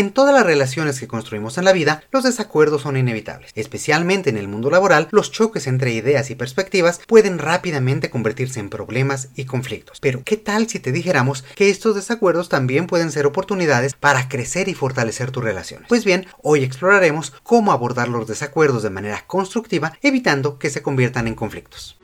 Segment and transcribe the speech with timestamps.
[0.00, 3.50] En todas las relaciones que construimos en la vida, los desacuerdos son inevitables.
[3.54, 8.70] Especialmente en el mundo laboral, los choques entre ideas y perspectivas pueden rápidamente convertirse en
[8.70, 9.98] problemas y conflictos.
[10.00, 14.70] Pero, ¿qué tal si te dijéramos que estos desacuerdos también pueden ser oportunidades para crecer
[14.70, 15.88] y fortalecer tus relaciones?
[15.90, 21.28] Pues bien, hoy exploraremos cómo abordar los desacuerdos de manera constructiva, evitando que se conviertan
[21.28, 22.00] en conflictos.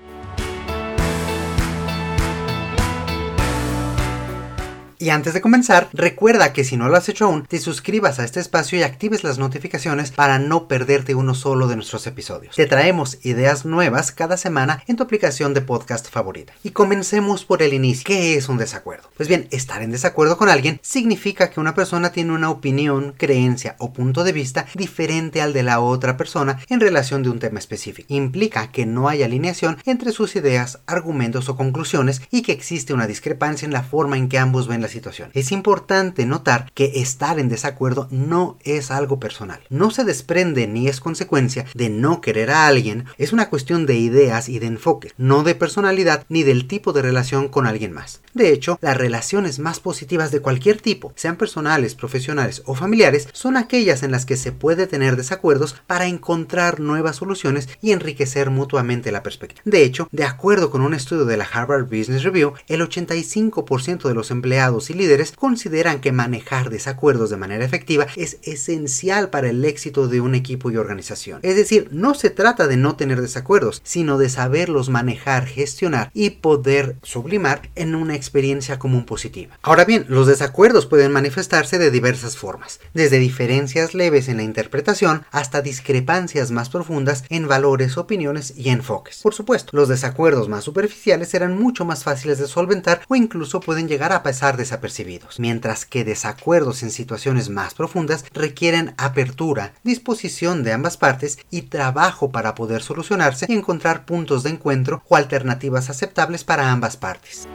[5.06, 8.24] Y antes de comenzar, recuerda que si no lo has hecho aún, te suscribas a
[8.24, 12.56] este espacio y actives las notificaciones para no perderte uno solo de nuestros episodios.
[12.56, 16.54] Te traemos ideas nuevas cada semana en tu aplicación de podcast favorita.
[16.64, 18.02] Y comencemos por el inicio.
[18.04, 19.08] ¿Qué es un desacuerdo?
[19.16, 23.76] Pues bien, estar en desacuerdo con alguien significa que una persona tiene una opinión, creencia
[23.78, 27.60] o punto de vista diferente al de la otra persona en relación de un tema
[27.60, 28.12] específico.
[28.12, 33.06] Implica que no hay alineación entre sus ideas, argumentos o conclusiones y que existe una
[33.06, 35.30] discrepancia en la forma en que ambos ven situación.
[35.34, 39.60] Es importante notar que estar en desacuerdo no es algo personal.
[39.68, 43.96] No se desprende ni es consecuencia de no querer a alguien, es una cuestión de
[43.96, 48.22] ideas y de enfoque, no de personalidad ni del tipo de relación con alguien más.
[48.32, 53.56] De hecho, las relaciones más positivas de cualquier tipo, sean personales, profesionales o familiares, son
[53.56, 59.12] aquellas en las que se puede tener desacuerdos para encontrar nuevas soluciones y enriquecer mutuamente
[59.12, 59.62] la perspectiva.
[59.64, 64.14] De hecho, de acuerdo con un estudio de la Harvard Business Review, el 85% de
[64.14, 69.64] los empleados y líderes consideran que manejar desacuerdos de manera efectiva es esencial para el
[69.64, 71.40] éxito de un equipo y organización.
[71.42, 76.30] Es decir, no se trata de no tener desacuerdos, sino de saberlos manejar, gestionar y
[76.30, 79.58] poder sublimar en una experiencia común positiva.
[79.62, 85.24] Ahora bien, los desacuerdos pueden manifestarse de diversas formas, desde diferencias leves en la interpretación
[85.30, 89.20] hasta discrepancias más profundas en valores, opiniones y enfoques.
[89.22, 93.88] Por supuesto, los desacuerdos más superficiales serán mucho más fáciles de solventar o incluso pueden
[93.88, 94.65] llegar a pasar de
[95.38, 102.30] mientras que desacuerdos en situaciones más profundas requieren apertura, disposición de ambas partes y trabajo
[102.30, 107.46] para poder solucionarse y encontrar puntos de encuentro o alternativas aceptables para ambas partes.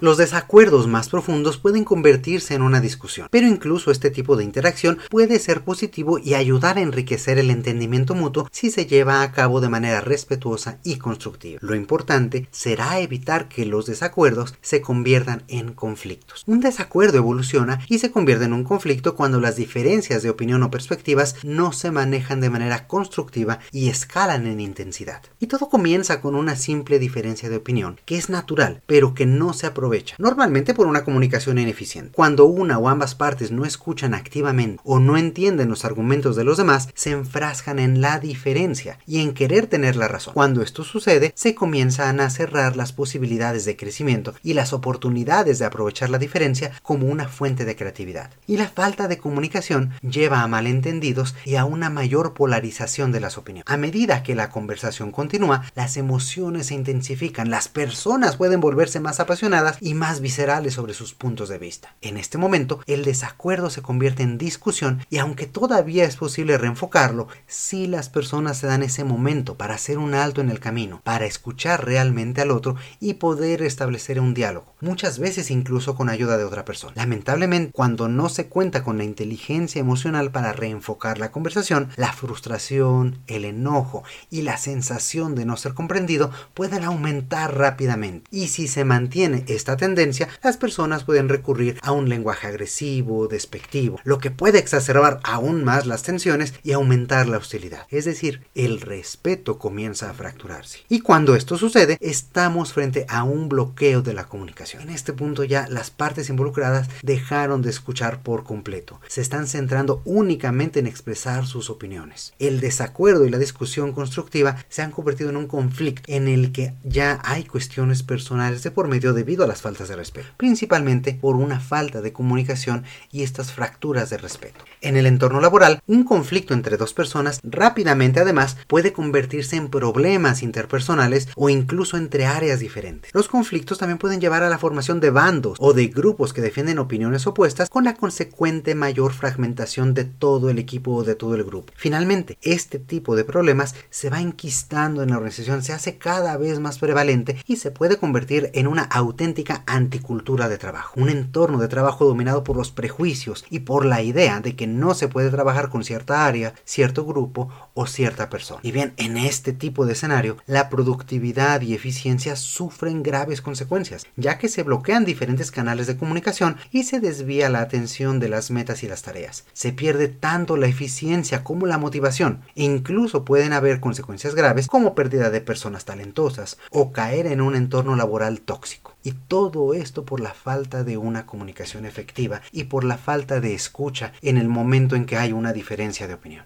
[0.00, 4.98] Los desacuerdos más profundos pueden convertirse en una discusión, pero incluso este tipo de interacción
[5.10, 9.60] puede ser positivo y ayudar a enriquecer el entendimiento mutuo si se lleva a cabo
[9.60, 11.58] de manera respetuosa y constructiva.
[11.60, 16.44] Lo importante será evitar que los desacuerdos se conviertan en conflictos.
[16.46, 20.70] Un desacuerdo evoluciona y se convierte en un conflicto cuando las diferencias de opinión o
[20.70, 25.20] perspectivas no se manejan de manera constructiva y escalan en intensidad.
[25.38, 29.52] Y todo comienza con una simple diferencia de opinión, que es natural, pero que no
[29.52, 32.12] se aprovecha normalmente por una comunicación ineficiente.
[32.14, 36.58] Cuando una o ambas partes no escuchan activamente o no entienden los argumentos de los
[36.58, 40.34] demás, se enfrascan en la diferencia y en querer tener la razón.
[40.34, 45.64] Cuando esto sucede, se comienzan a cerrar las posibilidades de crecimiento y las oportunidades de
[45.64, 48.30] aprovechar la diferencia como una fuente de creatividad.
[48.46, 53.38] Y la falta de comunicación lleva a malentendidos y a una mayor polarización de las
[53.38, 53.64] opiniones.
[53.66, 59.20] A medida que la conversación continúa, las emociones se intensifican, las personas pueden volverse más
[59.20, 61.96] apasionadas y más viscerales sobre sus puntos de vista.
[62.00, 67.28] En este momento, el desacuerdo se convierte en discusión y aunque todavía es posible reenfocarlo,
[67.46, 71.26] si las personas se dan ese momento para hacer un alto en el camino, para
[71.26, 76.44] escuchar realmente al otro y poder establecer un diálogo, muchas veces incluso con ayuda de
[76.44, 76.92] otra persona.
[76.96, 83.18] Lamentablemente, cuando no se cuenta con la inteligencia emocional para reenfocar la conversación, la frustración,
[83.26, 88.28] el enojo y la sensación de no ser comprendido pueden aumentar rápidamente.
[88.30, 94.00] Y si se mantiene esta tendencia, las personas pueden recurrir a un lenguaje agresivo, despectivo,
[94.04, 97.86] lo que puede exacerbar aún más las tensiones y aumentar la hostilidad.
[97.90, 100.80] Es decir, el respeto comienza a fracturarse.
[100.88, 104.82] Y cuando esto sucede, estamos frente a un bloqueo de la comunicación.
[104.82, 109.00] En este punto ya las partes involucradas dejaron de escuchar por completo.
[109.08, 112.32] Se están centrando únicamente en expresar sus opiniones.
[112.38, 116.74] El desacuerdo y la discusión constructiva se han convertido en un conflicto en el que
[116.84, 121.36] ya hay cuestiones personales de por medio debido a las faltas de respeto, principalmente por
[121.36, 124.64] una falta de comunicación y estas fracturas de respeto.
[124.80, 130.42] En el entorno laboral, un conflicto entre dos personas rápidamente además puede convertirse en problemas
[130.42, 133.12] interpersonales o incluso entre áreas diferentes.
[133.14, 136.78] Los conflictos también pueden llevar a la formación de bandos o de grupos que defienden
[136.78, 141.44] opiniones opuestas con la consecuente mayor fragmentación de todo el equipo o de todo el
[141.44, 141.72] grupo.
[141.76, 146.60] Finalmente, este tipo de problemas se va enquistando en la organización, se hace cada vez
[146.60, 151.68] más prevalente y se puede convertir en una auténtica anticultura de trabajo, un entorno de
[151.68, 155.68] trabajo dominado por los prejuicios y por la idea de que no se puede trabajar
[155.68, 158.60] con cierta área, cierto grupo o cierta persona.
[158.62, 164.38] Y bien, en este tipo de escenario, la productividad y eficiencia sufren graves consecuencias, ya
[164.38, 168.82] que se bloquean diferentes canales de comunicación y se desvía la atención de las metas
[168.82, 169.44] y las tareas.
[169.52, 172.42] Se pierde tanto la eficiencia como la motivación.
[172.54, 177.96] Incluso pueden haber consecuencias graves como pérdida de personas talentosas o caer en un entorno
[177.96, 178.89] laboral tóxico.
[179.02, 183.54] Y todo esto por la falta de una comunicación efectiva y por la falta de
[183.54, 186.44] escucha en el momento en que hay una diferencia de opinión.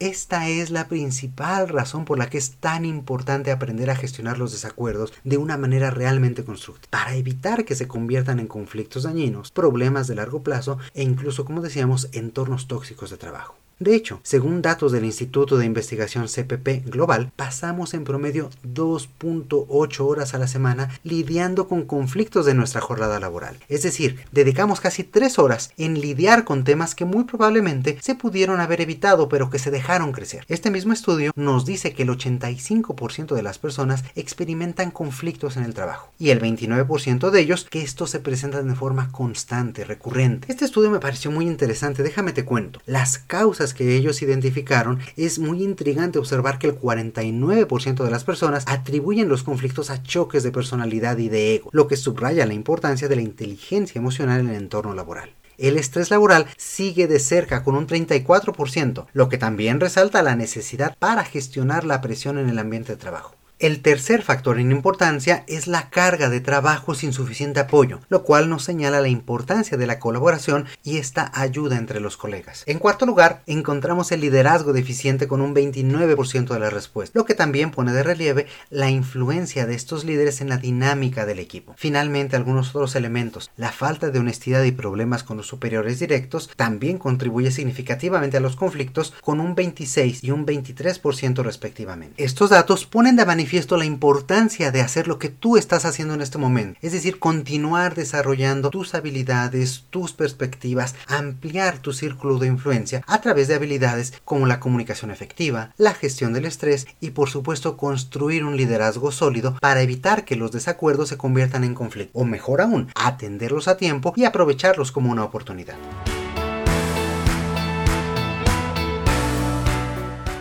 [0.00, 4.50] Esta es la principal razón por la que es tan importante aprender a gestionar los
[4.50, 10.06] desacuerdos de una manera realmente constructiva, para evitar que se conviertan en conflictos dañinos, problemas
[10.06, 13.59] de largo plazo e incluso, como decíamos, entornos tóxicos de trabajo.
[13.80, 20.34] De hecho, según datos del Instituto de Investigación CPP Global, pasamos en promedio 2.8 horas
[20.34, 23.56] a la semana lidiando con conflictos de nuestra jornada laboral.
[23.70, 28.60] Es decir, dedicamos casi 3 horas en lidiar con temas que muy probablemente se pudieron
[28.60, 30.44] haber evitado pero que se dejaron crecer.
[30.48, 35.72] Este mismo estudio nos dice que el 85% de las personas experimentan conflictos en el
[35.72, 40.52] trabajo y el 29% de ellos que estos se presentan de forma constante, recurrente.
[40.52, 42.82] Este estudio me pareció muy interesante, déjame te cuento.
[42.84, 48.64] Las causas que ellos identificaron, es muy intrigante observar que el 49% de las personas
[48.66, 53.08] atribuyen los conflictos a choques de personalidad y de ego, lo que subraya la importancia
[53.08, 55.34] de la inteligencia emocional en el entorno laboral.
[55.58, 60.96] El estrés laboral sigue de cerca con un 34%, lo que también resalta la necesidad
[60.98, 63.39] para gestionar la presión en el ambiente de trabajo.
[63.60, 68.48] El tercer factor en importancia es la carga de trabajo sin suficiente apoyo, lo cual
[68.48, 72.62] nos señala la importancia de la colaboración y esta ayuda entre los colegas.
[72.64, 77.34] En cuarto lugar, encontramos el liderazgo deficiente con un 29% de la respuesta, lo que
[77.34, 81.74] también pone de relieve la influencia de estos líderes en la dinámica del equipo.
[81.76, 86.96] Finalmente, algunos otros elementos, la falta de honestidad y problemas con los superiores directos también
[86.96, 92.24] contribuye significativamente a los conflictos con un 26 y un 23% respectivamente.
[92.24, 96.14] Estos datos ponen de manifiesto manifiesto la importancia de hacer lo que tú estás haciendo
[96.14, 96.78] en este momento.
[96.82, 103.48] Es decir, continuar desarrollando tus habilidades, tus perspectivas, ampliar tu círculo de influencia a través
[103.48, 108.56] de habilidades como la comunicación efectiva, la gestión del estrés y por supuesto construir un
[108.56, 112.16] liderazgo sólido para evitar que los desacuerdos se conviertan en conflicto.
[112.16, 115.74] O mejor aún, atenderlos a tiempo y aprovecharlos como una oportunidad.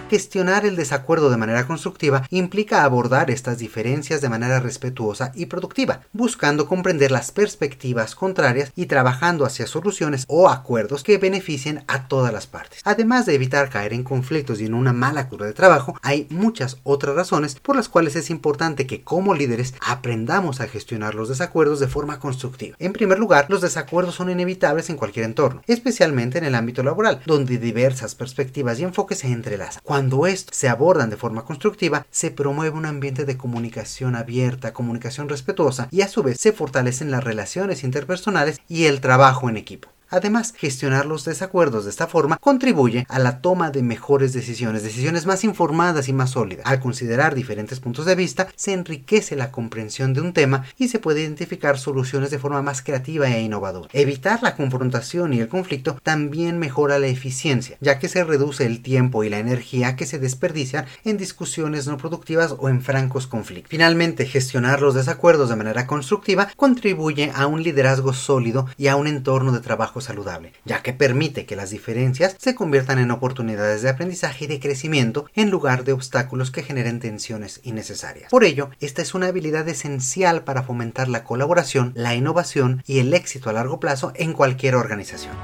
[0.10, 6.02] Gestionar el desacuerdo de manera constructiva implica abordar estas diferencias de manera respetuosa y productiva,
[6.14, 12.34] buscando comprender las perspectivas contrarias y trabajando hacia soluciones o acuerdos que beneficien a todas
[12.34, 12.82] las partes.
[12.86, 16.78] Además de evitar caer en conflictos y en una mala cura de trabajo, hay muchas
[16.82, 21.80] otras razones por las cuales es importante que como líderes aprendamos a gestionar los desacuerdos
[21.80, 22.76] de forma constructiva.
[22.80, 27.22] En primer lugar, los desacuerdos son inevitables en cualquier entorno, especialmente en el ámbito laboral,
[27.28, 29.84] donde diversas perspectivas y enfoques se entrelazan.
[30.28, 35.88] Esto se abordan de forma constructiva, se promueve un ambiente de comunicación abierta, comunicación respetuosa
[35.92, 39.90] y a su vez se fortalecen las relaciones interpersonales y el trabajo en equipo.
[40.10, 45.26] Además, gestionar los desacuerdos de esta forma contribuye a la toma de mejores decisiones, decisiones
[45.26, 46.66] más informadas y más sólidas.
[46.66, 51.00] Al considerar diferentes puntos de vista, se enriquece la comprensión de un tema y se
[51.00, 53.90] puede identificar soluciones de forma más creativa e innovadora.
[53.94, 58.82] Evitar la confrontación y el conflicto también mejora la eficiencia, ya que se reduce el
[58.82, 63.70] tiempo y la energía que se desperdician en discusiones no productivas o en francos conflictos.
[63.70, 69.08] Finalmente, gestionar los desacuerdos de manera constructiva contribuye a un liderazgo sólido y a un
[69.08, 73.90] entorno de trabajo saludable, ya que permite que las diferencias se conviertan en oportunidades de
[73.90, 78.30] aprendizaje y de crecimiento en lugar de obstáculos que generen tensiones innecesarias.
[78.30, 83.14] Por ello, esta es una habilidad esencial para fomentar la colaboración, la innovación y el
[83.14, 85.36] éxito a largo plazo en cualquier organización.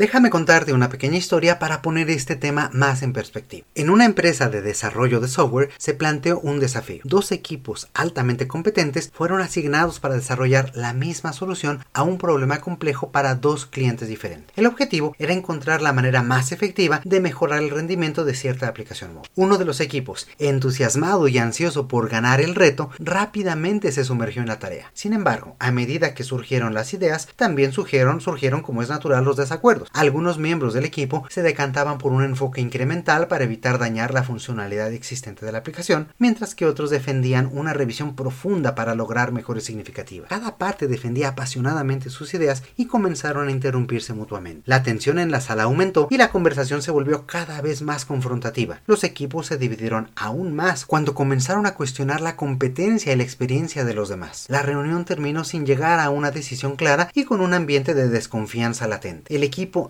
[0.00, 3.66] Déjame contarte una pequeña historia para poner este tema más en perspectiva.
[3.74, 7.02] En una empresa de desarrollo de software se planteó un desafío.
[7.04, 13.12] Dos equipos altamente competentes fueron asignados para desarrollar la misma solución a un problema complejo
[13.12, 14.56] para dos clientes diferentes.
[14.56, 19.12] El objetivo era encontrar la manera más efectiva de mejorar el rendimiento de cierta aplicación
[19.12, 19.28] móvil.
[19.34, 24.48] Uno de los equipos, entusiasmado y ansioso por ganar el reto, rápidamente se sumergió en
[24.48, 24.90] la tarea.
[24.94, 29.36] Sin embargo, a medida que surgieron las ideas, también surgieron, surgieron como es natural los
[29.36, 29.89] desacuerdos.
[29.92, 34.92] Algunos miembros del equipo se decantaban por un enfoque incremental para evitar dañar la funcionalidad
[34.92, 40.28] existente de la aplicación, mientras que otros defendían una revisión profunda para lograr mejores significativas.
[40.28, 44.62] Cada parte defendía apasionadamente sus ideas y comenzaron a interrumpirse mutuamente.
[44.64, 48.80] La tensión en la sala aumentó y la conversación se volvió cada vez más confrontativa.
[48.86, 53.84] Los equipos se dividieron aún más cuando comenzaron a cuestionar la competencia y la experiencia
[53.84, 54.46] de los demás.
[54.48, 58.86] La reunión terminó sin llegar a una decisión clara y con un ambiente de desconfianza
[58.86, 59.34] latente.
[59.34, 59.42] El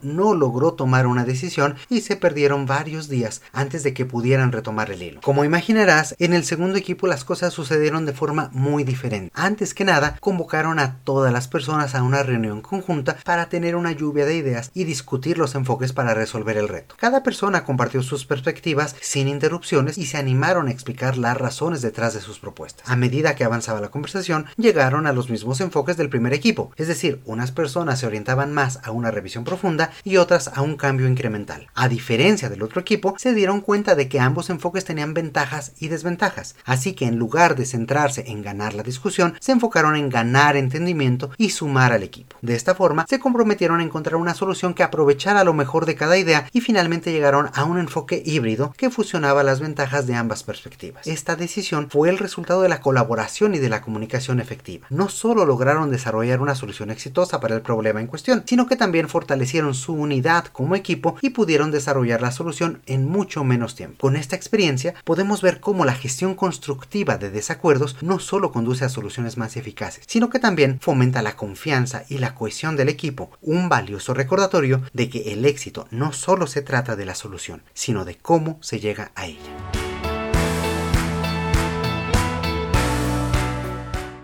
[0.02, 4.90] no logró tomar una decisión y se perdieron varios días antes de que pudieran retomar
[4.90, 5.20] el hilo.
[5.23, 9.32] Como imaginarás, en el segundo equipo las cosas sucedieron de forma muy diferente.
[9.35, 13.92] Antes que nada, convocaron a todas las personas a una reunión conjunta para tener una
[13.92, 16.94] lluvia de ideas y discutir los enfoques para resolver el reto.
[16.99, 22.14] Cada persona compartió sus perspectivas sin interrupciones y se animaron a explicar las razones detrás
[22.14, 22.88] de sus propuestas.
[22.88, 26.88] A medida que avanzaba la conversación, llegaron a los mismos enfoques del primer equipo, es
[26.88, 31.08] decir, unas personas se orientaban más a una revisión profunda y otras a un cambio
[31.08, 31.68] incremental.
[31.75, 35.88] A diferencia del otro equipo, se dieron cuenta de que ambos enfoques tenían ventajas y
[35.88, 40.56] desventajas, así que en lugar de centrarse en ganar la discusión, se enfocaron en ganar
[40.56, 42.37] entendimiento y sumar al equipo.
[42.42, 46.18] De esta forma, se comprometieron a encontrar una solución que aprovechara lo mejor de cada
[46.18, 51.06] idea y finalmente llegaron a un enfoque híbrido que fusionaba las ventajas de ambas perspectivas.
[51.06, 54.87] Esta decisión fue el resultado de la colaboración y de la comunicación efectiva.
[54.90, 59.08] No solo lograron desarrollar una solución exitosa para el problema en cuestión, sino que también
[59.08, 63.98] fortalecieron su unidad como equipo y pudieron desarrollar la solución en mucho menos tiempo.
[63.98, 68.88] Con esta experiencia podemos ver cómo la gestión constructiva de desacuerdos no solo conduce a
[68.88, 73.68] soluciones más eficaces, sino que también fomenta la confianza y la cohesión del equipo, un
[73.68, 78.16] valioso recordatorio de que el éxito no solo se trata de la solución, sino de
[78.16, 79.89] cómo se llega a ella.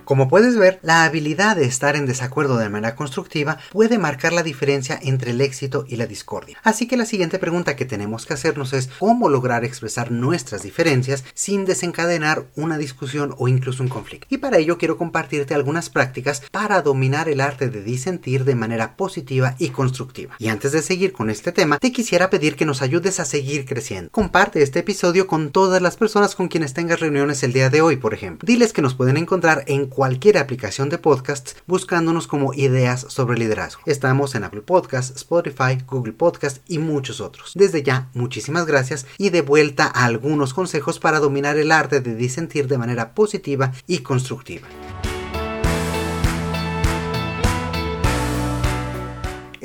[0.06, 4.44] Como puedes ver, la habilidad de estar en desacuerdo de manera constructiva puede marcar la
[4.44, 6.58] diferencia entre el éxito y la discordia.
[6.62, 11.24] Así que la siguiente pregunta que tenemos que hacernos es cómo lograr expresar nuestras diferencias
[11.34, 14.28] sin desencadenar una discusión o incluso un conflicto.
[14.30, 18.96] Y para ello quiero compartirte algunas prácticas para dominar el arte de disentir de manera
[18.96, 20.36] positiva y constructiva.
[20.38, 23.66] Y antes de seguir con este tema, te quisiera pedir que nos ayudes a seguir
[23.66, 24.12] creciendo.
[24.12, 27.96] Comparte este episodio con todas las personas con quienes tengas reuniones el día de hoy,
[27.96, 28.46] por ejemplo.
[28.46, 33.80] Diles que nos pueden encontrar en cualquier aplicación de podcasts buscándonos como ideas sobre liderazgo.
[33.86, 37.52] Estamos en Apple Podcasts, Spotify, Google Podcasts y muchos otros.
[37.54, 42.14] Desde ya, muchísimas gracias y de vuelta a algunos consejos para dominar el arte de
[42.14, 44.68] disentir de manera positiva y constructiva.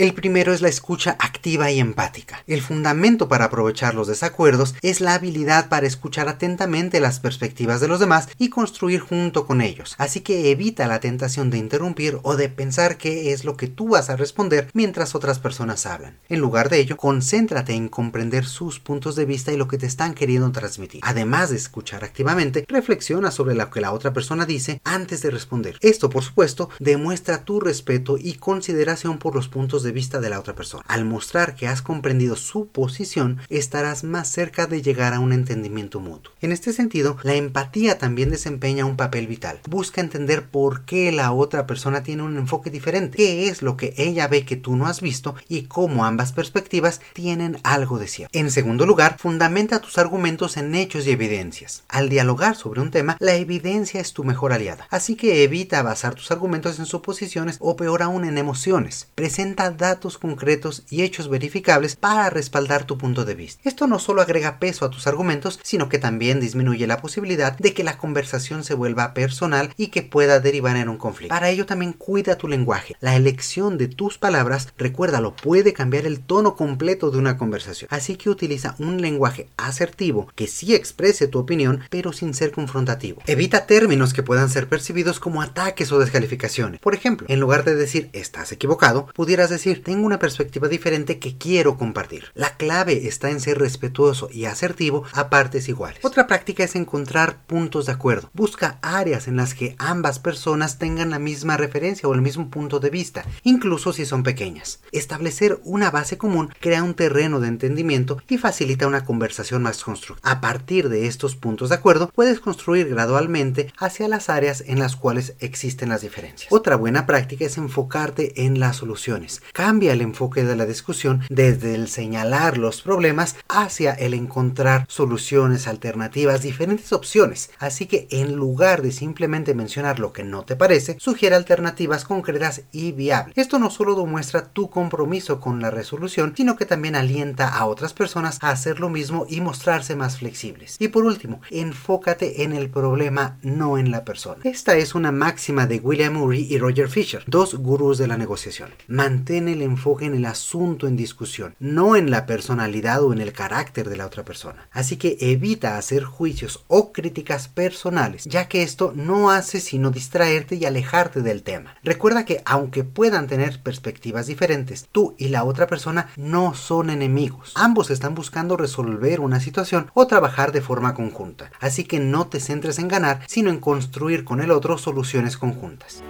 [0.02, 2.44] El primero es la escucha activa y empática.
[2.48, 7.88] El fundamento para aprovechar los desacuerdos es la habilidad para escuchar atentamente las perspectivas de
[7.88, 9.94] los demás y construir junto con ellos.
[10.00, 13.90] Así que evita la tentación de interrumpir o de pensar qué es lo que tú
[13.90, 16.18] vas a responder mientras otras personas hablan.
[16.30, 19.86] En lugar de ello, concéntrate en comprender sus puntos de vista y lo que te
[19.86, 21.02] están queriendo transmitir.
[21.04, 25.78] Además de escuchar activamente, reflexiona sobre lo que la otra persona dice antes de responder.
[25.82, 30.40] Esto, por supuesto, demuestra tu respeto y consideración por los puntos de vista de la
[30.40, 30.84] otra persona.
[30.88, 36.00] Al mostrar que has comprendido su posición, estarás más cerca de llegar a un entendimiento
[36.00, 36.34] mutuo.
[36.42, 39.60] En este sentido, la empatía también desempeña un papel vital.
[39.70, 43.94] Busca entender por qué la otra persona tiene un enfoque diferente, qué es lo que
[43.98, 48.38] ella ve que tú no has visto y cómo ambas perspectivas tienen algo de cierto.
[48.38, 51.84] En segundo lugar, fundamenta tus argumentos en hechos y evidencias.
[51.88, 56.16] Al dialogar sobre un tema, la evidencia es tu mejor aliada, así que evita basar
[56.16, 59.08] tus argumentos en suposiciones o peor aún en emociones.
[59.16, 63.62] Presenta datos concretos y hechos verificables para respaldar tu punto de vista.
[63.66, 67.74] Esto no solo agrega peso a tus argumentos, sino que también disminuye la posibilidad de
[67.74, 71.34] que la conversación se vuelva personal y que pueda derivar en un conflicto.
[71.34, 72.96] Para ello también cuida tu lenguaje.
[73.02, 77.90] La elección de tus palabras, recuérdalo, puede cambiar el tono completo de una conversación.
[77.92, 83.24] Así que utiliza un lenguaje asertivo que sí exprese tu opinión, pero sin ser confrontativo.
[83.26, 86.80] Evita términos que puedan ser percibidos como ataques o descalificaciones.
[86.80, 91.20] Por ejemplo, en lugar de decir estás equivocado, pudieras decir decir, tengo una perspectiva diferente
[91.20, 92.26] que quiero compartir.
[92.34, 96.00] La clave está en ser respetuoso y asertivo a partes iguales.
[96.04, 98.30] Otra práctica es encontrar puntos de acuerdo.
[98.34, 102.80] Busca áreas en las que ambas personas tengan la misma referencia o el mismo punto
[102.80, 104.80] de vista, incluso si son pequeñas.
[104.92, 110.32] Establecer una base común crea un terreno de entendimiento y facilita una conversación más constructiva.
[110.32, 114.96] A partir de estos puntos de acuerdo, puedes construir gradualmente hacia las áreas en las
[114.96, 116.52] cuales existen las diferencias.
[116.52, 119.42] Otra buena práctica es enfocarte en las soluciones.
[119.54, 125.68] Cambia el enfoque de la discusión desde el señalar los problemas hacia el encontrar soluciones
[125.68, 127.52] alternativas, diferentes opciones.
[127.60, 132.62] Así que en lugar de simplemente mencionar lo que no te parece, sugiere alternativas concretas
[132.72, 133.38] y viables.
[133.38, 137.94] Esto no solo demuestra tu compromiso con la resolución, sino que también alienta a otras
[137.94, 140.78] personas a hacer lo mismo y mostrarse más flexibles.
[140.80, 144.42] Y por último, enfócate en el problema, no en la persona.
[144.44, 148.70] Esta es una máxima de William Murray y Roger Fisher, dos gurús de la negociación.
[148.88, 153.34] Mantén el enfoque en el asunto en discusión, no en la personalidad o en el
[153.34, 154.68] carácter de la otra persona.
[154.72, 160.56] Así que evita hacer juicios o críticas personales, ya que esto no hace sino distraerte
[160.56, 161.76] y alejarte del tema.
[161.84, 167.54] Recuerda que aunque puedan tener perspectivas diferentes, tú y la otra persona no son enemigos.
[167.56, 171.52] Ambos están buscando resolver una situación o trabajar de forma conjunta.
[171.60, 176.04] Así que no te centres en ganar, sino en construir con el otro soluciones conjuntas.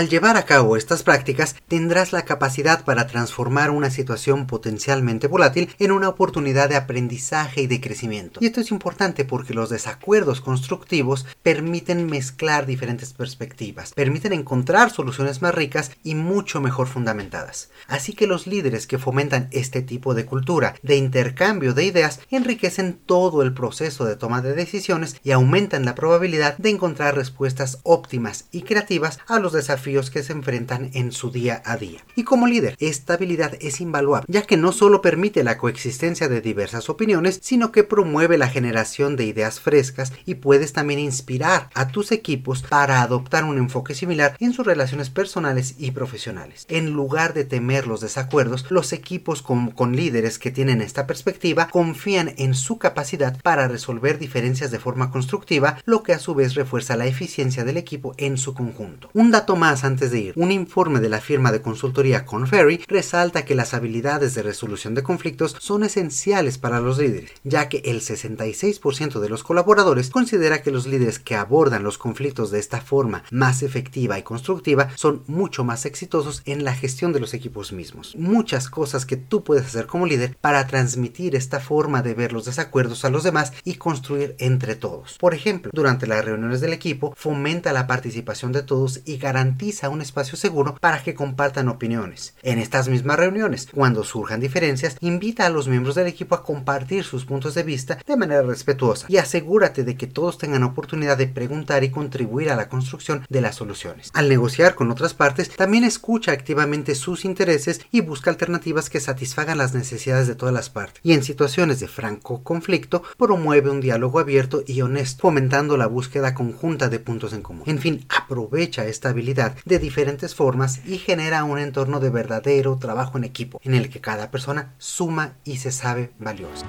[0.00, 5.68] Al llevar a cabo estas prácticas, tendrás la capacidad para transformar una situación potencialmente volátil
[5.78, 8.40] en una oportunidad de aprendizaje y de crecimiento.
[8.42, 15.42] Y esto es importante porque los desacuerdos constructivos permiten mezclar diferentes perspectivas, permiten encontrar soluciones
[15.42, 17.68] más ricas y mucho mejor fundamentadas.
[17.86, 22.94] Así que los líderes que fomentan este tipo de cultura de intercambio de ideas enriquecen
[23.04, 28.46] todo el proceso de toma de decisiones y aumentan la probabilidad de encontrar respuestas óptimas
[28.50, 32.04] y creativas a los desafíos que se enfrentan en su día a día.
[32.14, 36.40] Y como líder, esta habilidad es invaluable, ya que no solo permite la coexistencia de
[36.40, 41.88] diversas opiniones, sino que promueve la generación de ideas frescas y puedes también inspirar a
[41.88, 46.66] tus equipos para adoptar un enfoque similar en sus relaciones personales y profesionales.
[46.68, 51.68] En lugar de temer los desacuerdos, los equipos con, con líderes que tienen esta perspectiva
[51.68, 56.54] confían en su capacidad para resolver diferencias de forma constructiva, lo que a su vez
[56.54, 59.10] refuerza la eficiencia del equipo en su conjunto.
[59.14, 63.44] Un dato más antes de ir, un informe de la firma de consultoría Conferry resalta
[63.44, 68.00] que las habilidades de resolución de conflictos son esenciales para los líderes, ya que el
[68.00, 73.24] 66% de los colaboradores considera que los líderes que abordan los conflictos de esta forma
[73.30, 78.16] más efectiva y constructiva son mucho más exitosos en la gestión de los equipos mismos.
[78.16, 82.44] Muchas cosas que tú puedes hacer como líder para transmitir esta forma de ver los
[82.44, 85.16] desacuerdos a los demás y construir entre todos.
[85.18, 89.59] Por ejemplo, durante las reuniones del equipo, fomenta la participación de todos y garantiza
[89.90, 92.34] un espacio seguro para que compartan opiniones.
[92.42, 97.04] En estas mismas reuniones, cuando surjan diferencias, invita a los miembros del equipo a compartir
[97.04, 101.26] sus puntos de vista de manera respetuosa y asegúrate de que todos tengan oportunidad de
[101.26, 104.10] preguntar y contribuir a la construcción de las soluciones.
[104.14, 109.58] Al negociar con otras partes, también escucha activamente sus intereses y busca alternativas que satisfagan
[109.58, 111.00] las necesidades de todas las partes.
[111.02, 116.34] Y en situaciones de franco conflicto, promueve un diálogo abierto y honesto, fomentando la búsqueda
[116.34, 117.64] conjunta de puntos en común.
[117.66, 123.18] En fin, aprovecha esta habilidad de diferentes formas y genera un entorno de verdadero trabajo
[123.18, 126.66] en equipo, en el que cada persona suma y se sabe valiosa.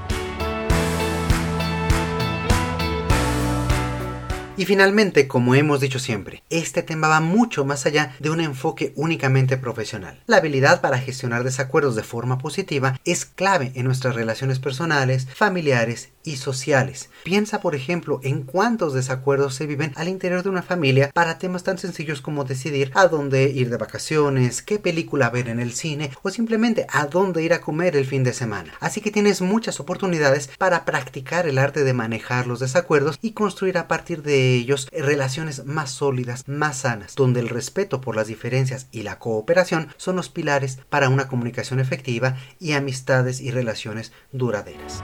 [4.62, 8.94] Y finalmente, como hemos dicho siempre, este tema va mucho más allá de un enfoque
[8.96, 10.22] únicamente profesional.
[10.28, 16.10] La habilidad para gestionar desacuerdos de forma positiva es clave en nuestras relaciones personales, familiares
[16.24, 17.10] y sociales.
[17.24, 21.64] Piensa, por ejemplo, en cuántos desacuerdos se viven al interior de una familia para temas
[21.64, 26.12] tan sencillos como decidir a dónde ir de vacaciones, qué película ver en el cine
[26.22, 28.74] o simplemente a dónde ir a comer el fin de semana.
[28.80, 33.78] Así que tienes muchas oportunidades para practicar el arte de manejar los desacuerdos y construir
[33.78, 38.88] a partir de ellos relaciones más sólidas, más sanas, donde el respeto por las diferencias
[38.92, 45.04] y la cooperación son los pilares para una comunicación efectiva y amistades y relaciones duraderas.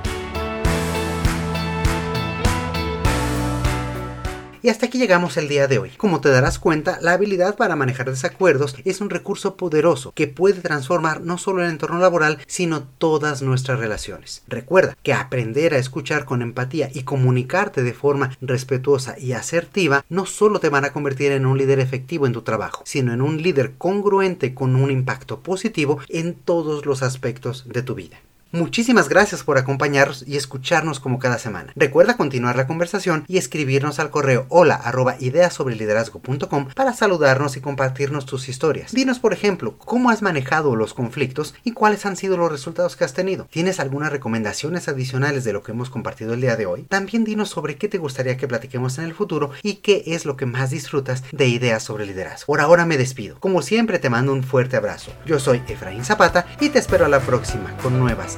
[4.64, 5.92] Y hasta aquí llegamos el día de hoy.
[5.98, 10.62] Como te darás cuenta, la habilidad para manejar desacuerdos es un recurso poderoso que puede
[10.62, 14.44] transformar no solo el entorno laboral, sino todas nuestras relaciones.
[14.48, 20.26] Recuerda que aprender a escuchar con empatía y comunicarte de forma respetuosa y asertiva no
[20.26, 23.42] solo te van a convertir en un líder efectivo en tu trabajo, sino en un
[23.42, 28.18] líder congruente con un impacto positivo en todos los aspectos de tu vida.
[28.52, 31.74] Muchísimas gracias por acompañarnos y escucharnos como cada semana.
[31.76, 34.82] Recuerda continuar la conversación y escribirnos al correo hola
[35.20, 38.94] ideasobreliderazgo.com para saludarnos y compartirnos tus historias.
[38.94, 43.04] Dinos, por ejemplo, cómo has manejado los conflictos y cuáles han sido los resultados que
[43.04, 43.48] has tenido.
[43.52, 46.84] ¿Tienes algunas recomendaciones adicionales de lo que hemos compartido el día de hoy?
[46.84, 50.38] También dinos sobre qué te gustaría que platiquemos en el futuro y qué es lo
[50.38, 52.48] que más disfrutas de ideas sobre liderazgo.
[52.48, 53.40] Por ahora me despido.
[53.40, 55.12] Como siempre te mando un fuerte abrazo.
[55.26, 58.38] Yo soy Efraín Zapata y te espero a la próxima con nuevas